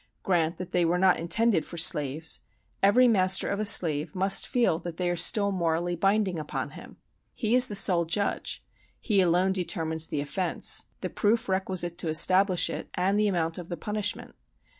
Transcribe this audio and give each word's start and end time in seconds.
Grant 0.23 0.57
that 0.57 0.71
they 0.71 0.83
were 0.83 0.97
not 0.97 1.19
intended 1.19 1.63
for 1.63 1.77
slaves; 1.77 2.39
every 2.81 3.07
master 3.07 3.47
of 3.49 3.59
a 3.59 3.65
slave 3.65 4.15
must 4.15 4.47
feel 4.47 4.79
that 4.79 4.97
they 4.97 5.11
are 5.11 5.15
still 5.15 5.51
morally 5.51 5.95
binding 5.95 6.39
upon 6.39 6.71
him. 6.71 6.97
He 7.35 7.53
is 7.53 7.67
the 7.67 7.75
sole 7.75 8.05
judge; 8.05 8.63
he 8.99 9.21
alone 9.21 9.51
determines 9.51 10.07
the 10.07 10.21
offence, 10.21 10.85
the 11.01 11.11
proof 11.11 11.47
requisite 11.47 11.99
to 11.99 12.07
establish 12.09 12.67
it, 12.67 12.89
and 12.95 13.19
the 13.19 13.27
amount 13.27 13.59
of 13.59 13.69
the 13.69 13.77
punishment. 13.77 14.33